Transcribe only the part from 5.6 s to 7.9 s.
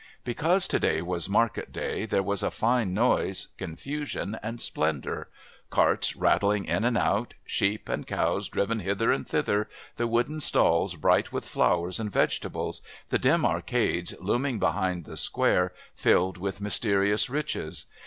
carts rattling in and out, sheep